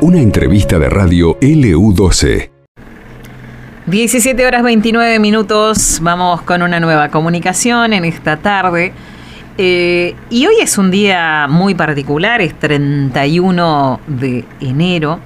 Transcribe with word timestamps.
Una 0.00 0.18
entrevista 0.20 0.78
de 0.78 0.88
radio 0.88 1.38
LU12. 1.40 2.50
17 3.86 4.46
horas 4.46 4.62
29 4.62 5.18
minutos, 5.18 5.98
vamos 6.02 6.42
con 6.42 6.62
una 6.62 6.80
nueva 6.80 7.08
comunicación 7.08 7.92
en 7.92 8.04
esta 8.04 8.36
tarde. 8.36 8.92
Eh, 9.58 10.14
y 10.30 10.46
hoy 10.46 10.54
es 10.60 10.78
un 10.78 10.90
día 10.90 11.46
muy 11.48 11.74
particular, 11.74 12.40
es 12.40 12.58
31 12.58 14.00
de 14.06 14.44
enero. 14.60 15.20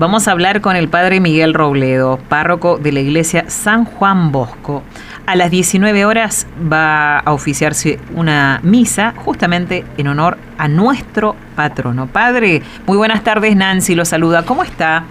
Vamos 0.00 0.28
a 0.28 0.30
hablar 0.30 0.62
con 0.62 0.76
el 0.76 0.88
padre 0.88 1.20
Miguel 1.20 1.52
Robledo, 1.52 2.18
párroco 2.30 2.78
de 2.78 2.90
la 2.90 3.00
iglesia 3.00 3.50
San 3.50 3.84
Juan 3.84 4.32
Bosco. 4.32 4.82
A 5.26 5.36
las 5.36 5.50
19 5.50 6.06
horas 6.06 6.46
va 6.72 7.18
a 7.18 7.34
oficiarse 7.34 8.00
una 8.14 8.60
misa 8.62 9.12
justamente 9.14 9.84
en 9.98 10.06
honor 10.06 10.38
a 10.56 10.68
nuestro 10.68 11.36
patrono. 11.54 12.06
Padre, 12.06 12.62
muy 12.86 12.96
buenas 12.96 13.22
tardes, 13.22 13.54
Nancy 13.54 13.94
lo 13.94 14.06
saluda. 14.06 14.42
¿Cómo 14.42 14.62
está? 14.62 15.04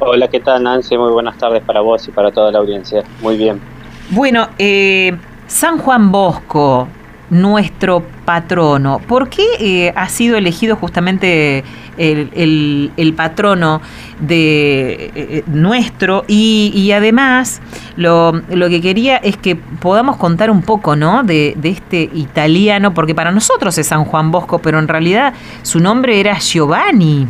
Hola, 0.00 0.28
¿qué 0.28 0.40
tal 0.40 0.62
Nancy? 0.62 0.98
Muy 0.98 1.10
buenas 1.10 1.38
tardes 1.38 1.62
para 1.62 1.80
vos 1.80 2.06
y 2.06 2.10
para 2.10 2.30
toda 2.30 2.52
la 2.52 2.58
audiencia. 2.58 3.02
Muy 3.22 3.38
bien. 3.38 3.58
Bueno, 4.10 4.48
eh, 4.58 5.16
San 5.46 5.78
Juan 5.78 6.12
Bosco, 6.12 6.88
nuestro 7.30 8.02
patrono. 8.24 9.00
¿Por 9.00 9.28
qué 9.28 9.44
eh, 9.58 9.92
ha 9.96 10.08
sido 10.08 10.36
elegido 10.36 10.76
justamente 10.76 11.64
el, 11.96 13.14
patrono 13.16 13.80
de 14.20 15.10
eh, 15.14 15.42
nuestro? 15.46 16.24
Y, 16.28 16.90
además, 16.92 17.60
lo, 17.96 18.42
que 18.48 18.80
quería 18.80 19.16
es 19.16 19.36
que 19.36 19.56
podamos 19.56 20.16
contar 20.16 20.50
un 20.50 20.62
poco, 20.62 20.96
¿no? 20.96 21.22
De, 21.22 21.54
de, 21.56 21.70
este 21.70 22.02
italiano, 22.14 22.94
porque 22.94 23.14
para 23.14 23.30
nosotros 23.30 23.76
es 23.78 23.86
San 23.86 24.04
Juan 24.04 24.30
Bosco, 24.30 24.58
pero 24.58 24.78
en 24.78 24.88
realidad 24.88 25.34
su 25.62 25.80
nombre 25.80 26.20
era 26.20 26.38
Giovanni. 26.38 27.26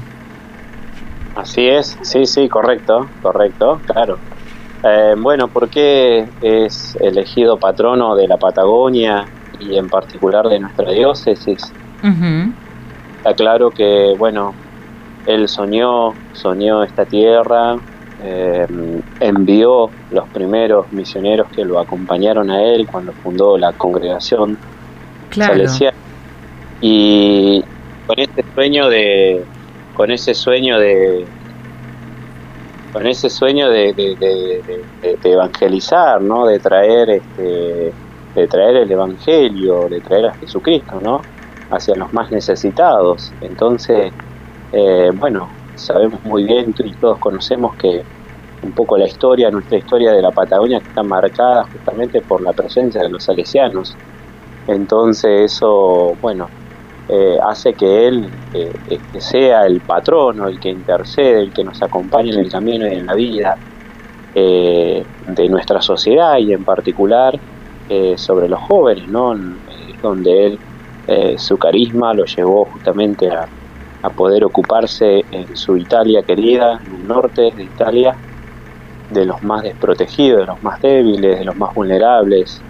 Así 1.36 1.66
es, 1.66 1.98
sí, 2.02 2.26
sí, 2.26 2.48
correcto, 2.48 3.08
correcto, 3.20 3.80
claro. 3.86 4.18
Eh, 4.84 5.14
bueno, 5.18 5.48
¿por 5.48 5.68
qué 5.68 6.28
es 6.42 6.96
elegido 7.00 7.58
patrono 7.58 8.14
de 8.14 8.28
la 8.28 8.36
Patagonia 8.36 9.24
y 9.58 9.76
en 9.76 9.88
particular 9.88 10.48
de 10.48 10.60
nuestra 10.60 10.90
diócesis? 10.90 11.72
Está 13.18 13.34
claro 13.34 13.70
que, 13.70 14.14
bueno, 14.18 14.54
él 15.26 15.48
soñó, 15.48 16.14
soñó 16.32 16.84
esta 16.84 17.06
tierra, 17.06 17.76
eh, 18.22 18.66
envió 19.20 19.90
los 20.10 20.28
primeros 20.28 20.92
misioneros 20.92 21.48
que 21.48 21.64
lo 21.64 21.80
acompañaron 21.80 22.50
a 22.50 22.62
él 22.62 22.86
cuando 22.86 23.12
fundó 23.12 23.58
la 23.58 23.72
congregación 23.72 24.58
salesiana 25.30 25.96
y 26.80 27.64
con 28.06 28.18
este 28.18 28.44
sueño 28.54 28.88
de 28.88 29.44
con 29.94 30.10
ese 30.10 30.34
sueño 30.34 30.78
de 30.78 31.26
con 32.92 33.06
ese 33.08 33.28
sueño 33.28 33.70
de, 33.70 33.92
de, 33.92 35.18
evangelizar, 35.24 36.22
¿no? 36.22 36.46
De 36.46 36.60
traer 36.60 37.10
este, 37.10 37.92
de 38.34 38.48
traer 38.48 38.76
el 38.76 38.90
evangelio, 38.90 39.88
de 39.88 40.00
traer 40.00 40.26
a 40.26 40.36
Jesucristo, 40.36 41.00
¿no? 41.00 41.26
Hacia 41.70 41.94
los 41.96 42.12
más 42.12 42.30
necesitados. 42.30 43.32
Entonces, 43.40 44.12
eh, 44.72 45.10
bueno, 45.14 45.48
sabemos 45.74 46.22
muy 46.24 46.44
bien 46.44 46.74
y 46.78 46.92
todos 46.94 47.18
conocemos 47.18 47.76
que 47.76 48.02
un 48.62 48.72
poco 48.72 48.96
la 48.96 49.06
historia, 49.06 49.50
nuestra 49.50 49.78
historia 49.78 50.12
de 50.12 50.22
la 50.22 50.32
Patagonia 50.32 50.78
está 50.78 51.02
marcada 51.02 51.64
justamente 51.64 52.22
por 52.22 52.42
la 52.42 52.52
presencia 52.52 53.02
de 53.02 53.10
los 53.10 53.24
salesianos. 53.24 53.96
Entonces 54.66 55.52
eso, 55.52 56.16
bueno, 56.20 56.48
eh, 57.08 57.36
hace 57.46 57.74
que 57.74 58.08
Él 58.08 58.30
eh, 58.52 58.72
sea 59.18 59.66
el 59.66 59.82
patrono, 59.82 60.48
el 60.48 60.58
que 60.58 60.70
intercede, 60.70 61.42
el 61.42 61.52
que 61.52 61.64
nos 61.64 61.82
acompañe 61.82 62.30
en 62.32 62.40
el 62.40 62.50
camino 62.50 62.86
y 62.88 62.94
en 62.94 63.06
la 63.06 63.14
vida 63.14 63.58
eh, 64.34 65.04
de 65.26 65.48
nuestra 65.48 65.80
sociedad 65.82 66.38
y 66.38 66.52
en 66.52 66.64
particular 66.64 67.38
sobre 68.16 68.48
los 68.48 68.60
jóvenes, 68.60 69.08
¿no? 69.08 69.34
donde 70.02 70.46
Él 70.46 70.58
su 71.38 71.58
carisma 71.58 72.14
lo 72.14 72.24
llevó 72.24 72.64
justamente 72.64 73.30
a, 73.30 73.46
a 74.04 74.10
poder 74.10 74.44
ocuparse 74.44 75.24
en 75.30 75.56
su 75.56 75.76
Italia 75.76 76.22
querida, 76.22 76.80
en 76.86 76.94
el 76.94 77.08
norte 77.08 77.52
de 77.56 77.64
Italia, 77.64 78.14
de 79.10 79.24
los 79.24 79.42
más 79.42 79.62
desprotegidos, 79.62 80.40
de 80.40 80.46
los 80.46 80.62
más 80.62 80.80
débiles, 80.82 81.38
de 81.38 81.44
los 81.44 81.56
más 81.56 81.74
vulnerables. 81.74 82.60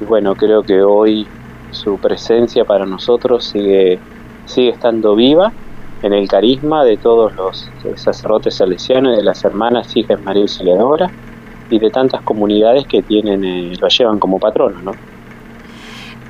Y 0.00 0.04
bueno, 0.04 0.36
creo 0.36 0.62
que 0.62 0.82
hoy 0.82 1.26
su 1.70 1.98
presencia 1.98 2.64
para 2.64 2.86
nosotros 2.86 3.44
sigue, 3.44 3.98
sigue 4.44 4.70
estando 4.70 5.16
viva 5.16 5.52
en 6.02 6.12
el 6.12 6.28
carisma 6.28 6.84
de 6.84 6.96
todos 6.96 7.34
los 7.34 7.70
sacerdotes 7.96 8.54
salesianos 8.54 9.14
y 9.14 9.16
de 9.16 9.24
las 9.24 9.44
hermanas 9.44 9.96
hijas 9.96 10.20
María 10.20 10.42
Auxiliadora 10.42 11.10
y 11.70 11.78
de 11.78 11.90
tantas 11.90 12.22
comunidades 12.22 12.86
que 12.86 13.02
tienen 13.02 13.44
eh, 13.44 13.72
lo 13.80 13.88
llevan 13.88 14.18
como 14.18 14.38
patrono, 14.38 14.80
¿no? 14.82 14.92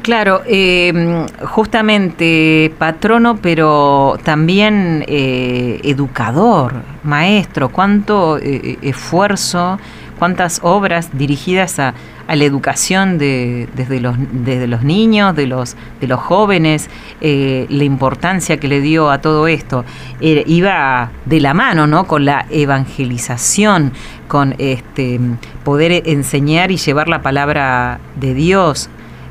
Claro, 0.03 0.43
eh, 0.47 1.27
justamente 1.47 2.71
patrono, 2.79 3.39
pero 3.41 4.19
también 4.23 5.03
eh, 5.09 5.81
educador, 5.83 6.75
maestro, 7.03 7.71
cuánto 7.71 8.37
esfuerzo, 8.37 9.79
cuántas 10.19 10.61
obras 10.63 11.09
dirigidas 11.17 11.79
a, 11.79 11.95
a 12.27 12.37
la 12.37 12.45
educación 12.45 13.19
de, 13.19 13.69
desde, 13.75 14.01
los, 14.01 14.17
desde 14.19 14.67
los 14.67 14.83
niños, 14.83 15.37
de 15.37 15.47
los, 15.47 15.77
de 16.01 16.07
los 16.07 16.21
jóvenes, 16.21 16.89
eh, 17.21 17.67
la 17.69 17.85
importancia 17.85 18.59
que 18.59 18.69
le 18.69 18.81
dio 18.81 19.11
a 19.11 19.21
todo 19.21 19.47
esto. 19.47 19.85
iba 20.21 21.11
de 21.25 21.41
la 21.41 21.55
mano 21.55 21.87
¿no? 21.87 22.07
con 22.07 22.25
la 22.25 22.47
evangelización, 22.51 23.93
con 24.29 24.55
este, 24.59 25.21
poder 25.65 26.03
enseñar 26.07 26.71
y 26.71 26.77
llevar 26.77 27.09
la 27.09 27.23
palabra 27.23 28.01
de 28.17 28.35
Dios. 28.35 28.89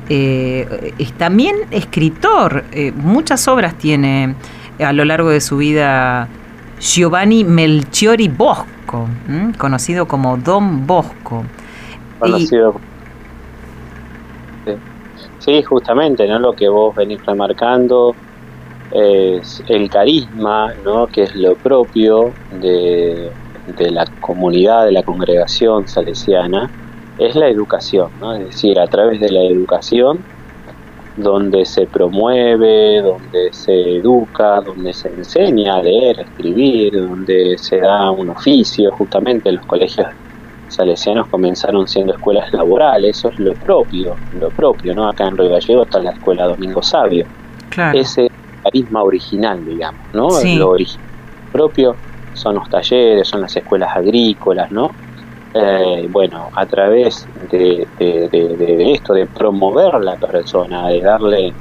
Eh, 0.08 0.92
es 0.98 1.12
también 1.14 1.56
escritor, 1.70 2.64
eh, 2.72 2.92
muchas 2.94 3.48
obras 3.48 3.76
tiene 3.78 4.34
a 4.78 4.92
lo 4.92 5.04
largo 5.04 5.30
de 5.30 5.40
su 5.40 5.56
vida 5.56 6.28
Giovanni 6.78 7.44
Melchiori 7.44 8.28
Bosco, 8.28 9.08
conocido 9.56 10.06
como 10.06 10.36
Don 10.36 10.86
Bosco. 10.86 11.44
Sí, 15.38 15.62
justamente, 15.62 16.26
¿no? 16.26 16.38
Lo 16.38 16.54
que 16.54 16.68
vos 16.68 16.94
venís 16.94 17.20
remarcando 17.26 18.16
es 18.90 19.62
el 19.66 19.88
carisma, 19.90 20.74
¿no? 20.84 21.06
Que 21.08 21.24
es 21.24 21.34
lo 21.34 21.56
propio 21.56 22.36
de, 22.50 23.32
la 23.90 24.06
comunidad, 24.20 24.86
de 24.86 24.92
la 24.92 25.02
congregación 25.02 25.86
salesiana, 25.86 26.72
es 27.18 27.34
la 27.36 27.48
educación, 27.48 28.10
¿no? 28.18 28.34
Es 28.34 28.44
decir, 28.46 28.78
a 28.80 28.86
través 28.88 29.20
de 29.20 29.30
la 29.30 29.42
educación 29.42 30.24
donde 31.16 31.64
se 31.64 31.86
promueve, 31.86 33.00
donde 33.00 33.52
se 33.52 33.98
educa, 33.98 34.60
donde 34.60 34.92
se 34.92 35.08
enseña 35.08 35.76
a 35.76 35.82
leer, 35.82 36.18
a 36.18 36.22
escribir, 36.22 36.92
donde 36.94 37.56
se 37.56 37.78
da 37.78 38.10
un 38.10 38.30
oficio, 38.30 38.90
justamente 38.92 39.48
en 39.48 39.56
los 39.56 39.66
colegios 39.66 40.08
salesianos 40.74 41.28
comenzaron 41.28 41.86
siendo 41.88 42.14
escuelas 42.14 42.52
laborales, 42.52 43.18
eso 43.18 43.28
es 43.28 43.38
lo 43.38 43.54
propio, 43.54 44.16
lo 44.38 44.50
propio, 44.50 44.94
¿no? 44.94 45.08
Acá 45.08 45.26
en 45.28 45.36
Río 45.36 45.50
Gallego 45.50 45.82
está 45.84 46.00
la 46.00 46.10
escuela 46.10 46.46
Domingo 46.46 46.82
Sabio. 46.82 47.26
Ese 47.92 48.30
carisma 48.62 49.02
original, 49.02 49.64
digamos, 49.64 50.06
¿no? 50.12 50.28
Lo 50.56 50.70
original 50.70 51.04
propio 51.54 51.96
son 52.32 52.56
los 52.56 52.68
talleres, 52.68 53.28
son 53.28 53.40
las 53.40 53.56
escuelas 53.56 53.96
agrícolas, 53.96 54.70
¿no? 54.72 54.90
Eh, 55.54 56.08
bueno, 56.10 56.50
a 56.52 56.66
través 56.66 57.28
de, 57.48 57.86
de, 57.96 58.92
esto, 58.92 59.14
de 59.14 59.26
promover 59.26 60.02
la 60.02 60.16
persona, 60.16 60.88
de 60.88 61.00
darle, 61.00 61.54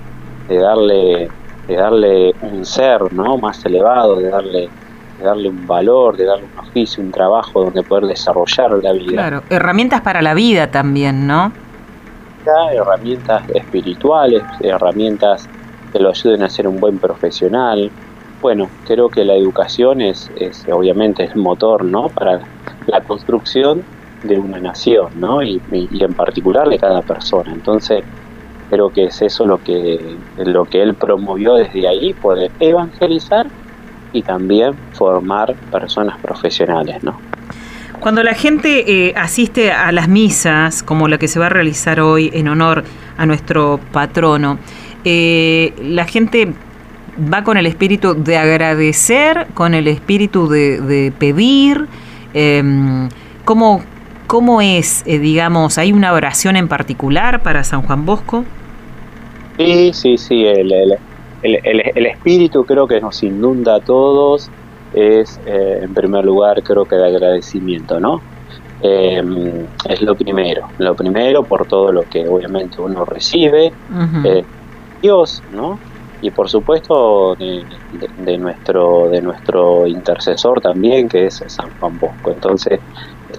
de 0.47 0.57
darle, 0.57 1.29
de 1.67 1.75
darle 1.75 2.33
un 2.41 2.65
ser, 2.65 3.01
¿no? 3.13 3.37
Más 3.37 3.63
elevado, 3.65 4.19
de 4.19 4.29
darle 4.31 4.69
de 5.23 5.29
darle 5.29 5.49
un 5.49 5.65
valor, 5.65 6.17
de 6.17 6.25
darle 6.25 6.45
un 6.53 6.59
oficio, 6.59 7.01
un 7.01 7.11
trabajo 7.11 7.63
donde 7.63 7.81
poder 7.83 8.05
desarrollar 8.05 8.71
la 8.83 8.91
vida. 8.91 9.13
Claro, 9.13 9.43
herramientas 9.49 10.01
para 10.01 10.21
la 10.21 10.33
vida 10.33 10.69
también, 10.69 11.25
¿no? 11.25 11.51
Herramientas 12.73 13.43
espirituales, 13.53 14.43
herramientas 14.59 15.47
que 15.93 15.99
lo 15.99 16.09
ayuden 16.09 16.43
a 16.43 16.49
ser 16.49 16.67
un 16.67 16.77
buen 16.77 16.99
profesional. 16.99 17.89
Bueno, 18.41 18.69
creo 18.85 19.07
que 19.07 19.23
la 19.23 19.35
educación 19.35 20.01
es, 20.01 20.29
es 20.35 20.65
obviamente 20.69 21.23
el 21.23 21.37
motor, 21.37 21.85
¿no? 21.85 22.09
Para 22.09 22.41
la 22.87 22.99
construcción 23.01 23.83
de 24.23 24.37
una 24.37 24.59
nación, 24.59 25.07
¿no? 25.15 25.41
Y, 25.41 25.61
y, 25.71 26.03
en 26.03 26.13
particular 26.13 26.67
de 26.67 26.77
cada 26.77 27.01
persona. 27.01 27.53
Entonces, 27.53 28.03
creo 28.69 28.89
que 28.89 29.05
es 29.05 29.21
eso 29.21 29.45
lo 29.45 29.63
que, 29.63 30.17
lo 30.37 30.65
que 30.65 30.81
él 30.81 30.95
promovió 30.95 31.53
desde 31.53 31.87
ahí, 31.87 32.13
poder 32.13 32.51
evangelizar 32.59 33.47
y 34.13 34.21
también 34.21 34.73
formar 34.93 35.53
personas 35.71 36.17
profesionales, 36.19 37.03
¿no? 37.03 37.19
Cuando 37.99 38.21
la 38.21 38.33
gente 38.33 39.07
eh, 39.07 39.13
asiste 39.15 39.71
a 39.71 39.91
las 39.91 40.09
misas, 40.09 40.83
como 40.83 41.07
la 41.07 41.17
que 41.17 41.27
se 41.27 41.39
va 41.39 41.45
a 41.45 41.49
realizar 41.49 41.99
hoy 42.01 42.29
en 42.33 42.49
honor 42.49 42.83
a 43.17 43.25
nuestro 43.25 43.79
patrono, 43.91 44.59
eh, 45.05 45.73
la 45.81 46.05
gente 46.05 46.53
va 47.17 47.43
con 47.43 47.57
el 47.57 47.65
espíritu 47.65 48.13
de 48.13 48.37
agradecer, 48.37 49.47
con 49.53 49.73
el 49.73 49.87
espíritu 49.87 50.49
de, 50.49 51.13
pedir. 51.17 51.87
Em, 52.33 53.07
¿cómo, 53.45 53.81
¿Cómo 54.27 54.61
es, 54.61 55.03
eh, 55.05 55.19
digamos, 55.19 55.77
hay 55.77 55.93
una 55.93 56.11
oración 56.11 56.55
en 56.55 56.67
particular 56.67 57.41
para 57.41 57.63
San 57.63 57.83
Juan 57.83 58.05
Bosco? 58.05 58.43
Sí, 59.57 59.91
sí, 59.93 60.17
sí, 60.17 60.45
el, 60.45 60.73
el, 60.73 60.97
espíritu 61.43 62.65
creo 62.65 62.87
que 62.87 62.99
nos 63.01 63.21
inunda 63.23 63.75
a 63.75 63.79
todos, 63.79 64.49
es 64.93 65.39
eh, 65.45 65.79
en 65.81 65.93
primer 65.93 66.25
lugar 66.25 66.61
creo 66.63 66.85
que 66.85 66.95
de 66.95 67.07
agradecimiento, 67.07 67.99
¿no? 67.99 68.21
Em, 68.81 69.65
es 69.87 70.01
lo 70.01 70.15
primero, 70.15 70.67
lo 70.77 70.95
primero 70.95 71.43
por 71.43 71.65
todo 71.67 71.91
lo 71.91 72.03
que 72.03 72.27
obviamente 72.27 72.81
uno 72.81 73.05
recibe, 73.05 73.71
eh, 74.25 74.43
Dios, 75.01 75.41
¿no? 75.51 75.79
Y 76.21 76.31
por 76.31 76.49
supuesto 76.49 77.35
de, 77.35 78.37
nuestro, 78.37 79.09
de 79.09 79.21
nuestro 79.21 79.87
intercesor 79.87 80.61
también, 80.61 81.09
que 81.09 81.25
es 81.25 81.43
San 81.47 81.69
Juan 81.79 81.99
Bosco. 81.99 82.31
Entonces, 82.31 82.79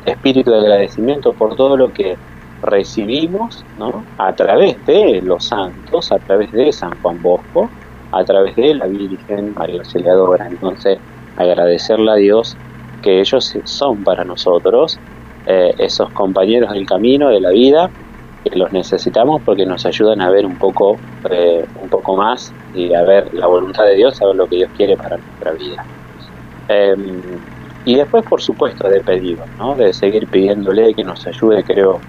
espíritu 0.04 0.50
de 0.50 0.58
agradecimiento 0.58 1.32
por 1.32 1.56
todo 1.56 1.76
lo 1.76 1.92
que 1.92 2.16
recibimos 2.62 3.64
¿no? 3.78 4.04
a 4.18 4.34
través 4.34 4.84
de 4.86 5.20
los 5.22 5.44
santos, 5.44 6.12
a 6.12 6.18
través 6.18 6.50
de 6.52 6.72
San 6.72 6.90
Juan 7.00 7.20
Bosco, 7.22 7.70
a 8.18 8.24
través 8.24 8.56
de 8.56 8.74
la 8.74 8.86
Virgen 8.86 9.54
María 9.54 9.78
Auxiliadora. 9.78 10.46
Entonces, 10.46 10.98
agradecerle 11.36 12.10
a 12.10 12.14
Dios 12.14 12.56
que 13.02 13.20
ellos 13.20 13.54
son 13.64 14.02
para 14.04 14.24
nosotros 14.24 14.98
eh, 15.46 15.74
esos 15.78 16.10
compañeros 16.10 16.72
del 16.72 16.86
camino, 16.86 17.28
de 17.28 17.40
la 17.40 17.50
vida, 17.50 17.90
que 18.44 18.58
los 18.58 18.72
necesitamos 18.72 19.42
porque 19.44 19.66
nos 19.66 19.84
ayudan 19.84 20.20
a 20.20 20.30
ver 20.30 20.46
un 20.46 20.56
poco, 20.56 20.98
eh, 21.30 21.64
un 21.82 21.88
poco 21.88 22.16
más 22.16 22.52
y 22.74 22.94
a 22.94 23.02
ver 23.02 23.32
la 23.34 23.46
voluntad 23.46 23.84
de 23.84 23.94
Dios, 23.94 24.20
a 24.22 24.26
ver 24.26 24.36
lo 24.36 24.46
que 24.46 24.56
Dios 24.56 24.70
quiere 24.76 24.96
para 24.96 25.18
nuestra 25.18 25.52
vida. 25.52 25.84
Em, 26.68 27.20
y 27.84 27.96
después, 27.96 28.24
por 28.24 28.40
supuesto, 28.40 28.88
de 28.88 29.00
pedido, 29.02 29.44
¿no? 29.58 29.74
de 29.74 29.92
seguir 29.92 30.26
pidiéndole 30.28 30.94
que 30.94 31.04
nos 31.04 31.26
ayude, 31.26 31.62
creo, 31.62 32.00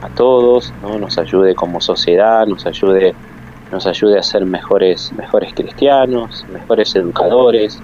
a 0.00 0.08
todos, 0.10 0.72
¿no? 0.80 0.98
nos 0.98 1.18
ayude 1.18 1.54
como 1.54 1.80
sociedad, 1.80 2.46
nos 2.46 2.64
ayude, 2.66 3.16
nos 3.74 3.88
ayude 3.88 4.16
a 4.16 4.22
ser 4.22 4.46
mejores, 4.46 5.12
mejores 5.18 5.52
cristianos, 5.52 6.46
mejores 6.52 6.94
educadores, 6.94 7.80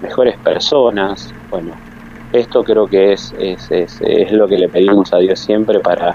mejores 0.00 0.36
personas. 0.38 1.34
Bueno, 1.50 1.72
esto 2.32 2.62
creo 2.62 2.86
que 2.86 3.12
es, 3.12 3.34
es, 3.36 3.68
es, 3.72 4.00
es 4.02 4.30
lo 4.30 4.46
que 4.46 4.56
le 4.56 4.68
pedimos 4.68 5.12
a 5.12 5.18
Dios 5.18 5.40
siempre 5.40 5.80
para, 5.80 6.14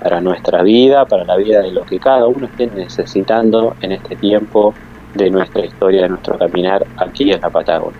para 0.00 0.20
nuestra 0.20 0.62
vida, 0.62 1.04
para 1.06 1.24
la 1.24 1.36
vida 1.36 1.60
de 1.60 1.72
lo 1.72 1.84
que 1.84 1.98
cada 1.98 2.28
uno 2.28 2.46
esté 2.46 2.68
necesitando 2.68 3.74
en 3.80 3.90
este 3.90 4.14
tiempo 4.14 4.74
de 5.14 5.28
nuestra 5.28 5.66
historia, 5.66 6.02
de 6.02 6.10
nuestro 6.10 6.38
caminar 6.38 6.86
aquí 6.98 7.32
en 7.32 7.40
la 7.40 7.50
Patagonia. 7.50 7.98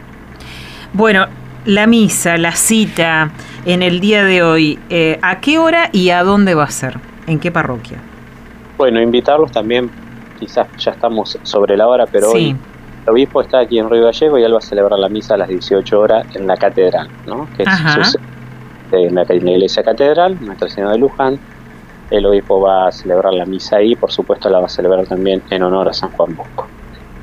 Bueno, 0.93 1.27
la 1.65 1.89
misa, 1.89 2.39
la 2.39 2.53
cita 2.53 3.33
en 3.67 3.83
el 3.83 3.99
día 3.99 4.23
de 4.25 4.45
hoy, 4.45 4.79
eh, 4.91 5.19
¿a 5.23 5.41
qué 5.41 5.59
hora 5.59 5.91
y 5.93 6.11
a 6.11 6.23
dónde 6.23 6.55
va 6.55 6.65
a 6.65 6.71
ser? 6.71 7.01
¿En 7.27 7.41
qué 7.41 7.51
parroquia? 7.51 7.99
Bueno, 8.79 9.01
invitarlos 9.01 9.51
también, 9.51 9.91
quizás 10.47 10.67
ya 10.79 10.93
estamos 10.93 11.39
sobre 11.43 11.77
la 11.77 11.89
hora, 11.89 12.07
pero 12.07 12.31
hoy 12.31 12.57
el 13.05 13.11
obispo 13.11 13.43
está 13.43 13.61
aquí 13.61 13.79
en 13.79 13.89
Río 13.89 14.05
Gallego 14.05 14.39
y 14.39 14.43
él 14.43 14.55
va 14.55 14.59
a 14.59 14.63
celebrar 14.63 14.99
la 14.99 15.09
misa 15.09 15.35
a 15.35 15.37
las 15.37 15.49
18 15.49 16.01
horas 16.01 16.27
en 16.35 16.47
la 16.47 16.57
catedral, 16.57 17.09
¿no? 17.27 17.49
que 17.57 17.63
es 17.63 18.19
en 18.93 19.15
la, 19.15 19.23
iglesia 19.23 19.83
catedral, 19.83 20.37
Nuestra 20.41 20.69
Señora 20.69 20.93
de 20.93 20.99
Luján. 20.99 21.39
El 22.11 22.27
obispo 22.27 22.61
va 22.61 22.89
a 22.89 22.93
celebrar 22.93 23.33
la 23.33 23.47
misa 23.47 23.77
ahí, 23.77 23.97
por 23.97 24.11
supuesto 24.11 24.51
la 24.51 24.61
va 24.61 24.67
a 24.67 24.69
celebrar 24.69 25.07
también 25.07 25.43
en 25.49 25.63
honor 25.63 25.89
a 25.89 25.93
San 25.95 26.11
Juan 26.11 26.37
Bosco. 26.37 26.67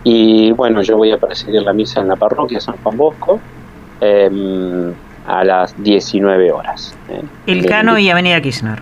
Y 0.04 0.52
bueno, 0.52 0.82
yo 0.82 0.98
voy 0.98 1.12
a 1.12 1.18
presidir 1.18 1.62
la 1.62 1.74
misa 1.74 2.02
en 2.02 2.08
la 2.08 2.16
parroquia 2.16 2.60
San 2.60 2.76
Juan 2.82 2.98
Bosco, 2.98 3.40
Em, 4.02 4.94
a 5.28 5.44
las 5.44 5.76
19 5.84 6.52
horas. 6.52 6.96
¿eh? 7.10 7.22
El 7.46 7.66
Cano 7.66 8.00
y 8.00 8.10
Avenida 8.10 8.42
Kirchner. 8.42 8.82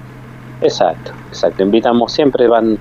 Exacto, 0.61 1.11
exacto. 1.27 1.63
Invitamos 1.63 2.13
siempre, 2.13 2.47
van, 2.47 2.77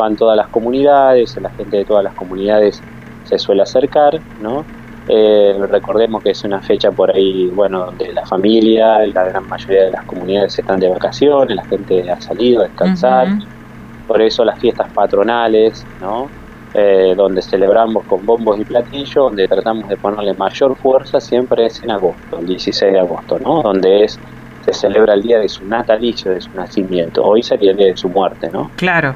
van 0.00 0.16
todas 0.16 0.36
las 0.36 0.48
comunidades, 0.48 1.36
la 1.40 1.50
gente 1.50 1.76
de 1.76 1.84
todas 1.84 2.02
las 2.02 2.14
comunidades 2.14 2.82
se 3.24 3.38
suele 3.38 3.62
acercar, 3.62 4.18
¿no? 4.40 4.64
Eh, 5.08 5.54
recordemos 5.68 6.22
que 6.22 6.30
es 6.30 6.44
una 6.44 6.60
fecha 6.60 6.90
por 6.90 7.10
ahí, 7.14 7.48
bueno, 7.54 7.86
donde 7.86 8.12
la 8.12 8.24
familia, 8.26 8.98
la 9.06 9.24
gran 9.24 9.48
mayoría 9.48 9.84
de 9.84 9.90
las 9.90 10.04
comunidades 10.04 10.58
están 10.58 10.80
de 10.80 10.88
vacaciones, 10.88 11.56
la 11.56 11.64
gente 11.64 12.10
ha 12.10 12.20
salido 12.20 12.60
a 12.60 12.64
descansar, 12.64 13.28
por 14.06 14.22
eso 14.22 14.44
las 14.44 14.58
fiestas 14.58 14.88
patronales, 14.92 15.86
¿no? 16.00 16.28
Eh, 16.72 17.14
donde 17.16 17.42
celebramos 17.42 18.04
con 18.04 18.24
bombos 18.24 18.58
y 18.60 18.64
platillos, 18.64 19.14
donde 19.14 19.48
tratamos 19.48 19.88
de 19.88 19.96
ponerle 19.96 20.34
mayor 20.34 20.76
fuerza, 20.76 21.20
siempre 21.20 21.66
es 21.66 21.82
en 21.82 21.90
agosto, 21.90 22.38
el 22.38 22.46
16 22.46 22.92
de 22.92 23.00
agosto, 23.00 23.38
¿no? 23.40 23.62
Donde 23.62 24.04
es 24.04 24.18
se 24.64 24.72
celebra 24.74 25.14
el 25.14 25.22
día 25.22 25.38
de 25.38 25.48
su 25.48 25.64
natalicio, 25.64 26.32
de 26.32 26.40
su 26.40 26.50
nacimiento. 26.50 27.24
Hoy 27.24 27.42
sería 27.42 27.70
el 27.70 27.76
día 27.76 27.86
de 27.86 27.96
su 27.96 28.08
muerte, 28.08 28.50
¿no? 28.52 28.70
Claro. 28.76 29.14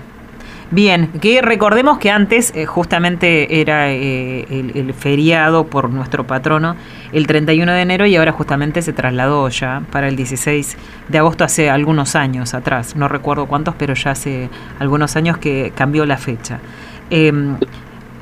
Bien, 0.70 1.08
que 1.20 1.42
recordemos 1.42 1.98
que 1.98 2.10
antes 2.10 2.52
eh, 2.54 2.66
justamente 2.66 3.60
era 3.60 3.92
eh, 3.92 4.46
el, 4.50 4.92
feriado 4.94 5.66
por 5.66 5.90
nuestro 5.90 6.26
patrono 6.26 6.74
el 7.12 7.26
31 7.26 7.70
de 7.72 7.82
enero 7.82 8.06
y 8.06 8.16
ahora 8.16 8.32
justamente 8.32 8.80
se 8.82 8.92
trasladó 8.92 9.48
ya 9.50 9.82
para 9.92 10.08
el 10.08 10.16
16 10.16 10.76
de 11.08 11.18
agosto 11.18 11.44
hace 11.44 11.70
algunos 11.70 12.16
años 12.16 12.54
atrás, 12.54 12.96
no 12.96 13.08
recuerdo 13.08 13.46
cuántos, 13.46 13.74
pero 13.76 13.94
ya 13.94 14.12
hace 14.12 14.48
algunos 14.78 15.16
años 15.16 15.38
que 15.38 15.72
cambió 15.74 16.06
la 16.06 16.16
fecha. 16.16 16.58
Em, 17.10 17.56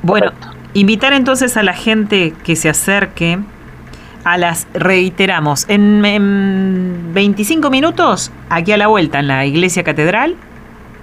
bueno, 0.02 0.32
invitar 0.74 1.12
entonces 1.12 1.56
a 1.56 1.62
la 1.62 1.74
gente 1.74 2.34
que 2.44 2.56
se 2.56 2.68
acerque 2.68 3.38
a 4.24 4.38
las, 4.38 4.66
reiteramos, 4.74 5.64
en, 5.68 7.12
25 7.12 7.70
minutos, 7.70 8.30
aquí 8.48 8.72
a 8.72 8.76
la 8.76 8.86
vuelta, 8.86 9.20
en 9.20 9.28
la 9.28 9.46
iglesia 9.46 9.82
catedral, 9.82 10.36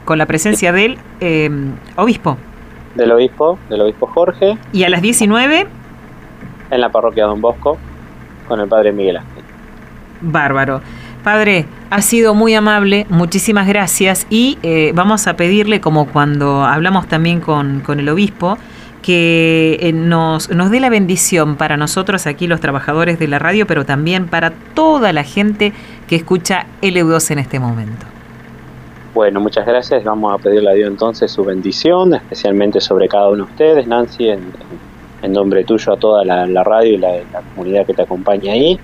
con 0.10 0.18
la 0.18 0.26
presencia 0.26 0.72
del 0.72 0.98
em, 1.20 1.74
obispo. 1.96 2.36
Del 2.96 3.12
obispo, 3.12 3.60
del 3.70 3.82
obispo 3.82 4.08
Jorge. 4.08 4.58
Y 4.74 4.84
a 4.84 4.90
las 4.90 5.04
19. 5.04 5.68
En 6.72 6.82
la 6.82 6.90
parroquia 6.90 7.26
Don 7.26 7.40
Bosco, 7.40 7.78
con 8.48 8.60
el 8.60 8.68
padre 8.68 8.92
Miguel 8.92 9.18
Ángel. 9.18 9.44
Bárbaro. 10.22 10.82
Padre, 11.24 11.68
ha 11.92 12.02
sido 12.02 12.34
muy 12.34 12.56
amable, 12.56 13.06
muchísimas 13.12 13.68
gracias 13.68 14.26
y 14.32 14.58
eh, 14.64 14.94
vamos 14.96 15.28
a 15.28 15.36
pedirle, 15.36 15.80
como 15.80 16.08
cuando 16.08 16.64
hablamos 16.64 17.08
también 17.08 17.40
con, 17.40 17.84
el 17.88 18.10
obispo, 18.10 18.58
que 19.04 19.78
eh, 19.80 19.94
nos, 19.94 20.50
nos 20.50 20.72
dé 20.72 20.80
la 20.80 20.90
bendición 20.90 21.56
para 21.56 21.78
nosotros 21.78 22.26
aquí 22.26 22.48
los 22.48 22.60
trabajadores 22.60 23.20
de 23.20 23.28
la 23.28 23.38
radio, 23.38 23.68
pero 23.68 23.86
también 23.86 24.26
para 24.26 24.54
toda 24.74 25.14
la 25.14 25.24
gente 25.24 25.72
que 26.08 26.16
escucha 26.16 26.66
LU2 26.82 27.30
en 27.30 27.38
este 27.38 27.60
momento. 27.60 28.08
Bueno, 29.14 29.40
muchas 29.40 29.66
gracias. 29.66 30.04
Vamos 30.04 30.34
a 30.34 30.38
pedirle 30.38 30.70
a 30.70 30.74
Dios 30.74 30.90
entonces 30.90 31.32
su 31.32 31.44
bendición, 31.44 32.14
especialmente 32.14 32.80
sobre 32.80 33.08
cada 33.08 33.30
uno 33.30 33.46
de 33.46 33.52
ustedes, 33.52 33.88
Nancy, 33.88 34.30
en, 34.30 34.54
nombre 35.34 35.64
tuyo 35.64 35.94
a 35.94 35.98
toda 35.98 36.24
la, 36.24 36.64
radio 36.64 36.94
y 36.94 36.98
la 36.98 37.42
comunidad 37.54 37.86
que 37.86 37.94
te 37.94 38.04
acompaña 38.04 38.54
ahí 38.54 38.80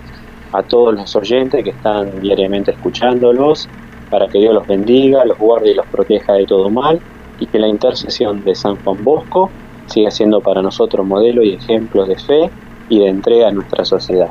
a 0.55 0.63
todos 0.63 0.94
los 0.94 1.15
oyentes 1.15 1.63
que 1.63 1.72
están 1.72 2.22
diariamente 2.22 2.72
escuchándolos, 2.72 3.67
para 4.10 4.27
que 4.27 4.39
Dios 4.39 4.53
los 4.53 4.65
bendiga, 4.67 5.25
los 5.25 5.38
guarde 5.38 5.72
y 5.72 5.74
los 5.74 5.86
proteja 5.88 6.34
de 6.34 6.46
todo 6.46 6.70
mal, 6.70 7.00
y 7.39 7.46
que 7.48 7.60
la 7.60 7.67
intercesión 7.67 8.44
de 8.44 8.55
San 8.55 8.77
Juan 8.77 9.03
Bosco 9.03 9.50
siga 9.88 10.10
siendo 10.12 10.39
para 10.41 10.62
nosotros 10.62 11.05
modelo 11.05 11.44
y 11.44 11.53
ejemplo 11.53 12.05
de 12.05 12.17
fe 12.17 12.50
y 12.89 13.00
de 13.00 13.08
entrega 13.10 13.50
a 13.50 13.51
nuestra 13.51 13.84
sociedad. 13.84 14.29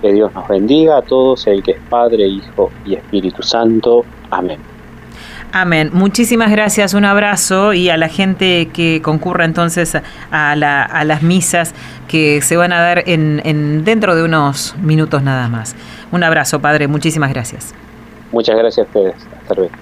Que 0.00 0.12
Dios 0.12 0.32
nos 0.34 0.46
bendiga 0.48 0.98
a 0.98 1.02
todos, 1.02 1.46
el 1.46 1.62
que 1.62 1.72
es 1.72 1.80
Padre, 1.88 2.26
Hijo 2.26 2.70
y 2.86 2.94
Espíritu 2.94 3.42
Santo. 3.42 4.04
Amén. 4.30 4.69
Amén. 5.52 5.90
Muchísimas 5.92 6.50
gracias, 6.50 6.94
un 6.94 7.04
abrazo 7.04 7.72
y 7.72 7.88
a 7.90 7.96
la 7.96 8.08
gente 8.08 8.68
que 8.72 9.00
concurra 9.02 9.44
entonces 9.44 9.96
a, 10.30 10.54
las 10.56 11.22
misas 11.22 11.74
que 12.06 12.40
se 12.40 12.56
van 12.56 12.72
a 12.72 12.80
dar 12.80 13.02
en, 13.06 13.84
dentro 13.84 14.14
de 14.14 14.22
unos 14.22 14.76
minutos 14.80 15.22
nada 15.22 15.48
más. 15.48 15.74
Un 16.12 16.22
abrazo, 16.22 16.60
Padre, 16.60 16.86
muchísimas 16.86 17.30
gracias. 17.30 17.74
Muchas 18.30 18.56
gracias 18.56 18.86
a 18.86 18.88
ustedes. 18.88 19.14
Hasta 19.42 19.54
luego. 19.54 19.72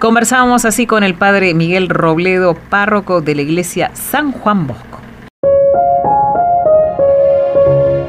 Conversábamos 0.00 0.64
así 0.64 0.86
con 0.86 1.04
el 1.04 1.14
Padre 1.14 1.54
Miguel 1.54 1.88
Robledo, 1.88 2.54
párroco 2.54 3.20
de 3.20 3.36
la 3.36 3.42
iglesia 3.42 3.90
San 3.94 4.32
Juan 4.32 4.66
Bosco. 4.66 4.93